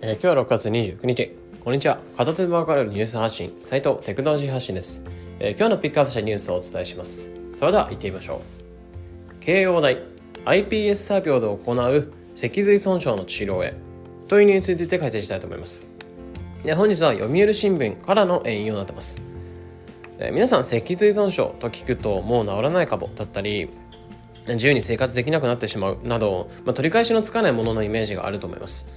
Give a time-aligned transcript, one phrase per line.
[0.00, 1.36] えー、今日は6月29日。
[1.58, 1.98] こんにちは。
[2.16, 5.04] 片手でわかれるニュース発信斉藤テクノロジー発信です、
[5.40, 7.32] えー、今日のピックアップしたニュースをお伝えします。
[7.52, 9.34] それでは行ってみましょう。
[9.40, 9.98] 慶応大
[10.44, 13.74] iPS 作業で行う脊髄損傷の治療へ。
[14.28, 15.88] というニュースについて解説したいと思います。
[16.62, 19.20] で本日は読売新聞からの引用になってます。
[20.30, 23.68] 皆さん脊髄損傷と聞くともう治らないかもだったり
[24.46, 28.90] 自由に生活できなくなってしまうなど、まあ、取り返しのつかないもののイメージがあると思います。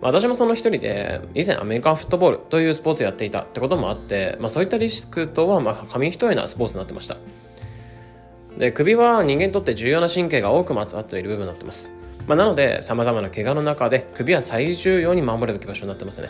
[0.00, 7.16] まあ、私もその一人で以前アメリカンフットボールというスポーツをやっていたってこともあって、まあ、そういったリスクとはまあ紙一重なスポーツになってました。
[8.58, 11.92] で首は人間にとって重要な神経が多くまつわっている部分になってます、
[12.28, 16.28] まあ、なのでさまざまな怪我の中で首は最重要に守るべき場所になってますね。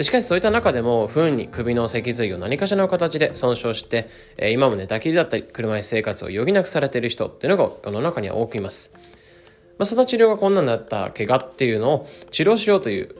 [0.00, 8.94] しかしそういった中でも不運に首の脊髄を何かしらの形で損傷して、え今も寝たきりだったり車椅子生活を余儀なくされている人っていうのが世の中には多くいます。
[9.78, 13.14] まあ、その治療が困難だった怪我っていうのを治療しようという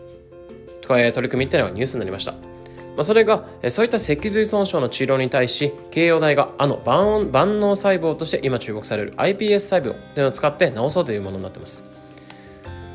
[0.86, 2.33] 取り組みっていうのがニュースになりました。
[2.33, 11.88] まあ、それが、そういった脊髄損傷の治療に対し、慶応大があの万万能細胞として今注目される iPS 細胞っていうのを使って治そうというものになってます。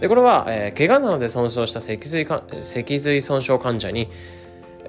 [0.01, 4.09] でこれは、えー、怪我などで損傷した脊髄か脊髄損傷患者に、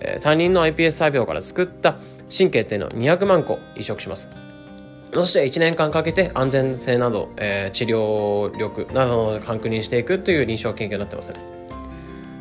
[0.00, 1.98] えー、他人の iPS 細胞から作った
[2.36, 4.32] 神経っていうのを200万個移植します。
[5.14, 11.40] そして1年間かけて安全性など、えー、治療力などを確認していくという臨床研究になってますね。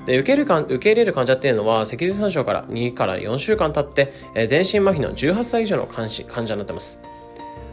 [0.06, 7.02] で受けるか受け入れる患者っていうのは脊髄損傷から2から4週間経って、えー、全身麻痺の18歳以上の患者になってます。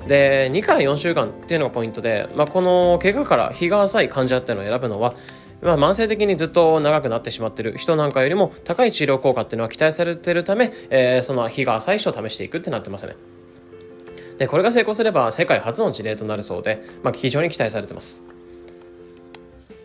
[0.06, 5.14] で2から4週間っていうのがポイントで、まあ、この怪我から日が浅い患者っていうのを選ぶのは、
[5.60, 13.16] まあ、慢性的にずっと長くなってしまってる人なんかよりも高い治療効果っていうのは期待されてるため、えー、その日が浅い人を試していくってなってますね。
[14.40, 18.24] で、これが成功すれば世界初の事例となるそうで、まあ、非常に期待されてます。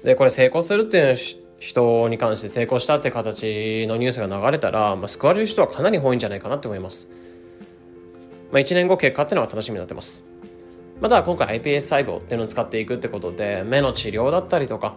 [0.05, 1.17] で、これ成功するっていう
[1.59, 7.11] 人に関して成功したって形のニュースが流れたら、まあ、救われる人はかなり多いんじゃないかなって思います。
[8.53, 10.25] まあ、1年後結果っていうのが楽しみになってます。
[11.01, 14.95] また今回 iPS 細胞っていうのを使っていくってことで目の治療だったりとか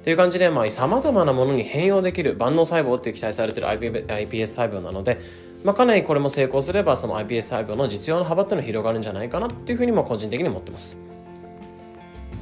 [0.00, 5.20] っていう感じでさまざ、まなものに変容できる万能細胞って期待されてる iPS 細胞なので、
[5.62, 11.02] まあ、かなりこれも成功すればその iPS 細胞の実用の幅っていうのが広がるんじゃないかなっていうふうにも個人的に思ってます。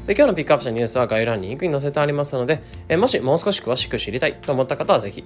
[0.07, 5.23] で今日のピックアップしたニュースは概要欄にリンクに載せてありますので、えもしもう少し詳しく知りたいと思った方はぜひ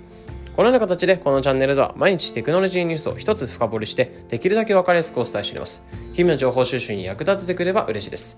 [0.57, 5.89] このような形でこのチャンネルでは毎日テクノロジーニュースを一つ深掘りしてできるだけ分かりやすくお伝えしております。
[6.13, 8.37] 日々の情報収集に役立ててくれば嬉しいです。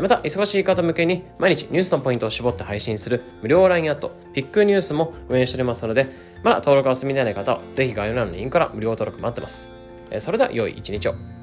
[0.00, 6.10] また、忙しい方向けに毎日ニュースのポイントを絞って配信する無料 LINE アット、ピックニュースも運営しておりますので、
[6.42, 9.68] まだ登録がお済みでない方は、ぜひ概要欄のリンクから無料登録待ってます。
[10.18, 11.33] それでは良い一日を。